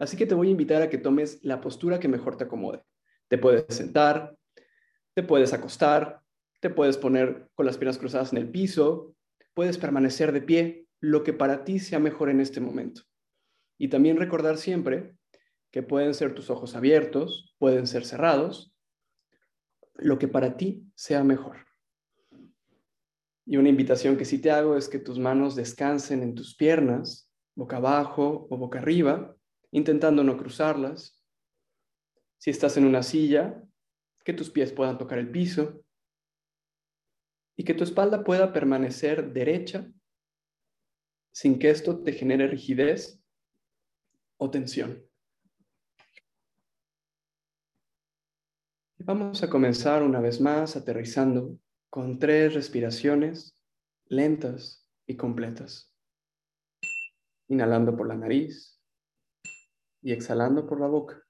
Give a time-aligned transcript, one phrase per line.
[0.00, 2.82] Así que te voy a invitar a que tomes la postura que mejor te acomode.
[3.28, 4.34] Te puedes sentar,
[5.14, 6.22] te puedes acostar,
[6.60, 9.14] te puedes poner con las piernas cruzadas en el piso,
[9.52, 13.02] puedes permanecer de pie, lo que para ti sea mejor en este momento.
[13.78, 15.16] Y también recordar siempre
[15.70, 18.74] que pueden ser tus ojos abiertos, pueden ser cerrados,
[19.96, 21.58] lo que para ti sea mejor.
[23.44, 27.30] Y una invitación que sí te hago es que tus manos descansen en tus piernas,
[27.54, 29.36] boca abajo o boca arriba,
[29.70, 31.22] intentando no cruzarlas.
[32.38, 33.62] Si estás en una silla,
[34.24, 35.84] que tus pies puedan tocar el piso
[37.56, 39.90] y que tu espalda pueda permanecer derecha
[41.32, 43.22] sin que esto te genere rigidez
[44.36, 45.06] o tensión.
[48.98, 51.58] Vamos a comenzar una vez más aterrizando
[51.88, 53.56] con tres respiraciones
[54.06, 55.92] lentas y completas.
[57.48, 58.79] Inhalando por la nariz
[60.02, 61.22] y exhalando por la boca.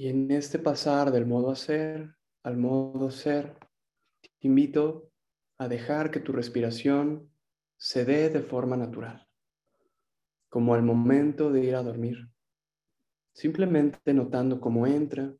[0.00, 3.58] Y en este pasar del modo hacer al modo ser,
[4.22, 5.12] te invito
[5.58, 7.30] a dejar que tu respiración
[7.76, 9.28] se dé de forma natural,
[10.48, 12.30] como al momento de ir a dormir,
[13.34, 15.36] simplemente notando cómo entra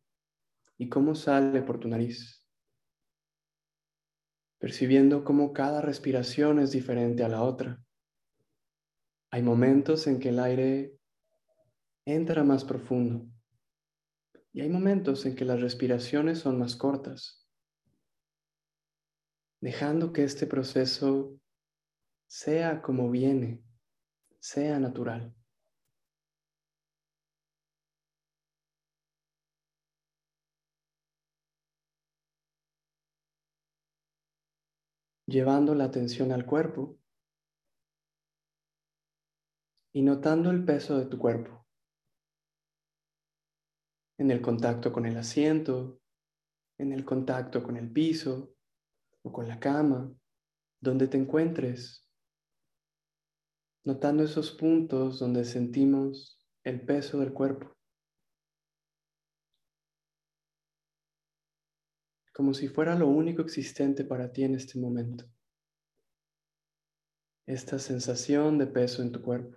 [0.76, 2.46] y cómo sale por tu nariz,
[4.58, 7.82] percibiendo cómo cada respiración es diferente a la otra.
[9.30, 10.98] Hay momentos en que el aire
[12.04, 13.26] entra más profundo
[14.52, 17.46] y hay momentos en que las respiraciones son más cortas,
[19.60, 21.38] dejando que este proceso
[22.26, 23.62] sea como viene,
[24.40, 25.34] sea natural.
[35.26, 36.98] Llevando la atención al cuerpo
[39.92, 41.59] y notando el peso de tu cuerpo
[44.20, 45.98] en el contacto con el asiento,
[46.76, 48.54] en el contacto con el piso
[49.22, 50.14] o con la cama,
[50.78, 52.06] donde te encuentres,
[53.82, 57.74] notando esos puntos donde sentimos el peso del cuerpo.
[62.34, 65.24] Como si fuera lo único existente para ti en este momento.
[67.46, 69.56] Esta sensación de peso en tu cuerpo.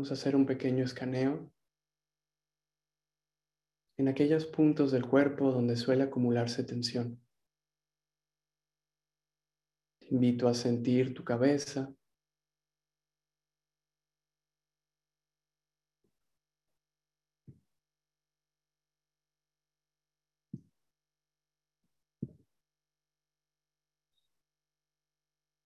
[0.00, 1.52] Vamos a hacer un pequeño escaneo
[3.98, 7.20] en aquellos puntos del cuerpo donde suele acumularse tensión.
[9.98, 11.94] Te invito a sentir tu cabeza.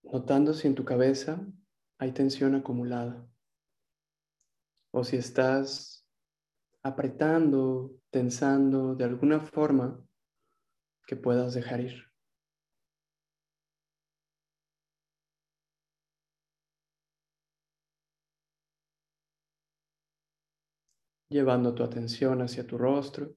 [0.03, 1.39] Notando si en tu cabeza
[1.99, 3.25] hay tensión acumulada
[4.97, 6.07] o si estás
[6.81, 10.01] apretando, tensando de alguna forma
[11.05, 12.09] que puedas dejar ir.
[21.27, 23.35] Llevando tu atención hacia tu rostro.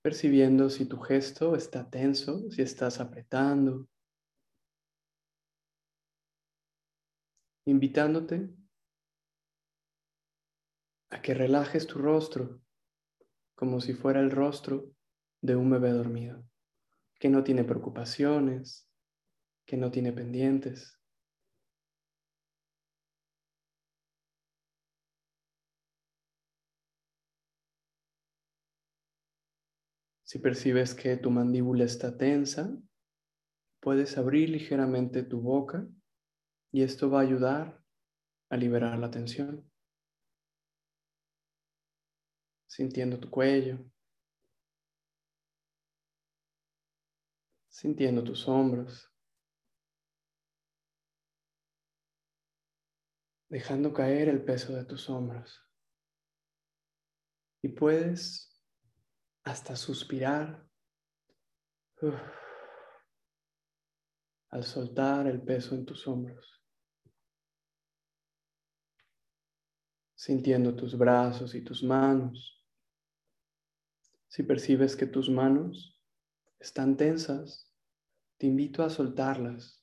[0.00, 3.86] Percibiendo si tu gesto está tenso, si estás apretando,
[7.68, 8.48] invitándote
[11.10, 12.62] a que relajes tu rostro
[13.54, 14.90] como si fuera el rostro
[15.42, 16.42] de un bebé dormido,
[17.18, 18.88] que no tiene preocupaciones,
[19.66, 20.98] que no tiene pendientes.
[30.22, 32.74] Si percibes que tu mandíbula está tensa,
[33.80, 35.86] puedes abrir ligeramente tu boca
[36.72, 37.82] y esto va a ayudar
[38.50, 39.70] a liberar la tensión.
[42.66, 43.78] Sintiendo tu cuello.
[47.68, 49.08] Sintiendo tus hombros.
[53.48, 55.64] dejando caer el peso de tus hombros.
[57.62, 58.62] Y puedes
[59.44, 60.68] hasta suspirar
[64.50, 66.57] al soltar el peso en tus hombros,
[70.18, 72.60] sintiendo tus brazos y tus manos.
[74.26, 76.02] Si percibes que tus manos
[76.58, 77.72] están tensas,
[78.36, 79.80] te invito a soltarlas.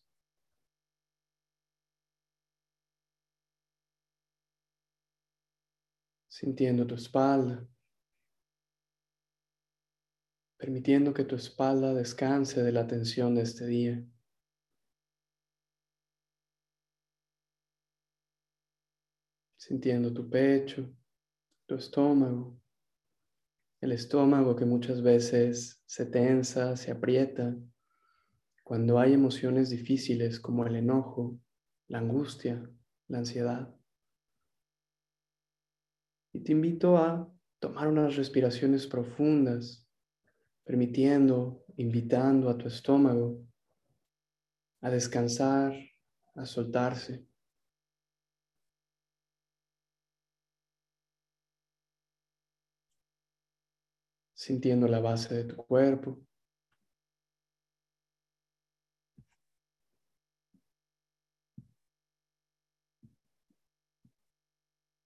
[6.27, 7.65] Sintiendo tu espalda,
[10.57, 14.05] permitiendo que tu espalda descanse de la tensión de este día.
[19.57, 20.93] Sintiendo tu pecho,
[21.65, 22.59] tu estómago,
[23.81, 27.55] el estómago que muchas veces se tensa, se aprieta
[28.63, 31.39] cuando hay emociones difíciles como el enojo,
[31.87, 32.67] la angustia,
[33.07, 33.75] la ansiedad.
[36.33, 39.87] Y te invito a tomar unas respiraciones profundas
[40.63, 43.45] permitiendo, invitando a tu estómago
[44.81, 45.73] a descansar,
[46.35, 47.25] a soltarse.
[54.45, 56.19] Sintiendo la base de tu cuerpo.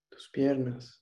[0.09, 1.01] Tus piernas.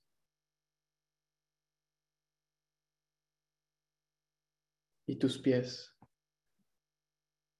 [5.09, 5.95] y tus pies.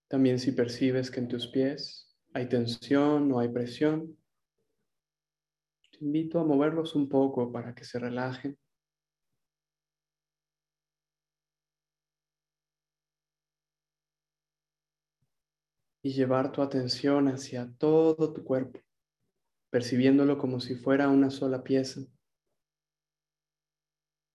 [0.09, 4.15] También si percibes que en tus pies hay tensión o hay presión,
[5.89, 8.59] te invito a moverlos un poco para que se relajen.
[16.07, 18.80] Y llevar tu atención hacia todo tu cuerpo,
[19.69, 22.00] percibiéndolo como si fuera una sola pieza.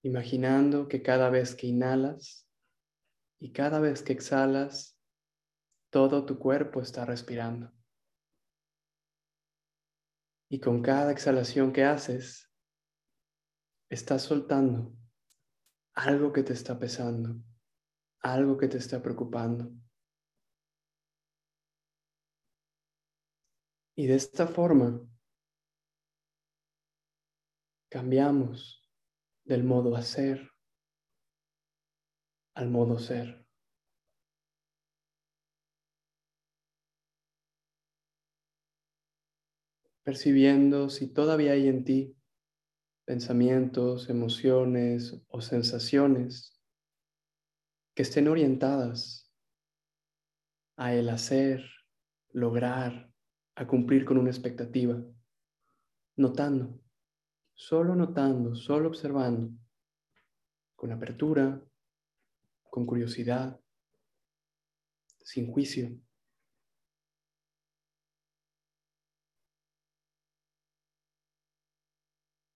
[0.02, 2.46] Imaginando que cada vez que inhalas,
[3.40, 5.00] y cada vez que exhalas,
[5.90, 7.72] todo tu cuerpo está respirando.
[10.50, 12.52] Y con cada exhalación que haces,
[13.88, 14.94] estás soltando
[15.94, 17.42] algo que te está pesando,
[18.20, 19.72] algo que te está preocupando.
[23.94, 25.06] Y de esta forma
[27.90, 28.88] cambiamos
[29.44, 30.50] del modo hacer
[32.54, 33.46] al modo ser.
[40.02, 42.16] Percibiendo si todavía hay en ti
[43.04, 46.60] pensamientos, emociones o sensaciones
[47.94, 49.30] que estén orientadas
[50.76, 51.62] a el hacer,
[52.30, 53.11] lograr,
[53.54, 55.02] a cumplir con una expectativa,
[56.16, 56.80] notando,
[57.54, 59.50] solo notando, solo observando,
[60.74, 61.62] con apertura,
[62.70, 63.60] con curiosidad,
[65.24, 65.90] sin juicio.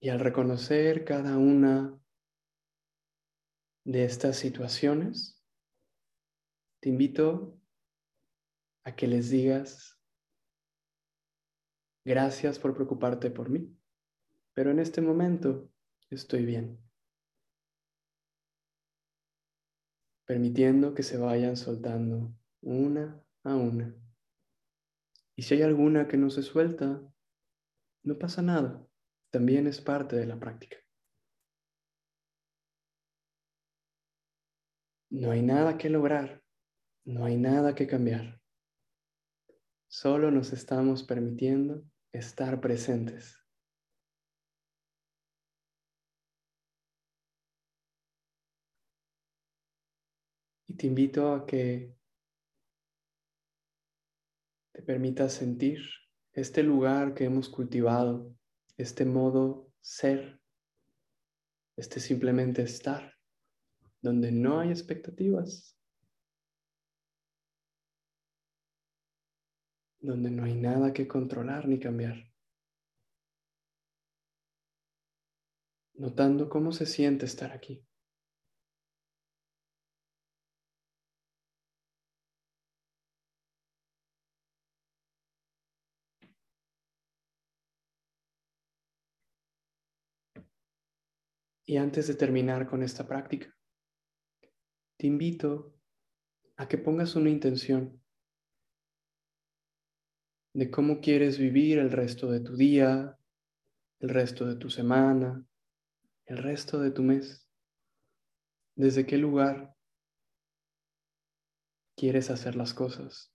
[0.01, 1.99] Y al reconocer cada una
[3.85, 5.43] de estas situaciones,
[6.81, 7.61] te invito
[8.85, 9.96] a que les digas,
[12.07, 13.77] gracias por preocuparte por mí,
[14.55, 15.71] pero en este momento
[16.09, 16.87] estoy bien.
[20.27, 23.95] permitiendo que se vayan soltando una a una.
[25.37, 27.01] Y si hay alguna que no se suelta,
[28.03, 28.85] no pasa nada,
[29.31, 30.79] también es parte de la práctica.
[35.11, 36.43] No hay nada que lograr,
[37.05, 38.41] no hay nada que cambiar.
[39.89, 41.85] Solo nos estamos permitiendo
[42.17, 43.47] estar presentes.
[50.77, 51.95] te invito a que
[54.73, 55.81] te permitas sentir
[56.33, 58.37] este lugar que hemos cultivado,
[58.77, 60.39] este modo ser,
[61.77, 63.15] este simplemente estar,
[64.03, 65.76] donde no hay expectativas,
[70.07, 72.33] donde no hay nada que controlar ni cambiar.
[75.95, 77.85] Notando cómo se siente estar aquí.
[91.69, 93.53] Y antes de terminar con esta práctica,
[94.97, 95.75] te invito
[96.57, 98.06] a que pongas una intención.
[100.57, 103.19] De cómo quieres vivir el resto de tu día,
[104.01, 105.45] el resto de tu semana,
[106.25, 107.47] el resto de tu mes.
[108.75, 109.77] ¿Desde qué lugar
[111.95, 113.35] quieres hacer las cosas?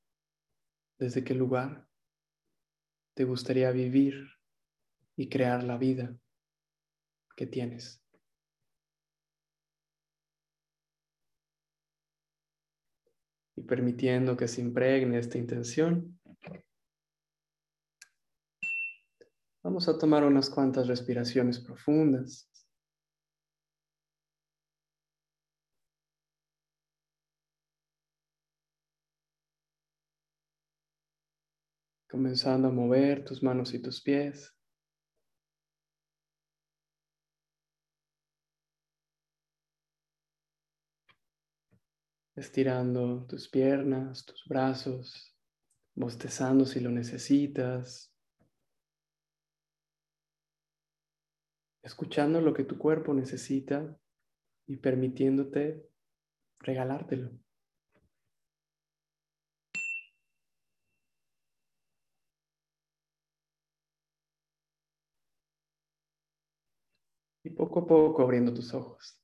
[0.98, 1.88] ¿Desde qué lugar
[3.14, 4.16] te gustaría vivir
[5.16, 6.18] y crear la vida
[7.36, 8.04] que tienes?
[13.56, 16.20] Y permitiendo que se impregne esta intención,
[19.64, 22.52] vamos a tomar unas cuantas respiraciones profundas.
[32.12, 34.54] comenzando a mover tus manos y tus pies.
[42.36, 45.34] Estirando tus piernas, tus brazos,
[45.96, 48.11] bostezando si lo necesitas.
[51.84, 53.98] Escuchando lo que tu cuerpo necesita
[54.68, 55.88] y permitiéndote
[56.60, 57.32] regalártelo.
[67.44, 69.21] y poco a poco abriendo tus ojos.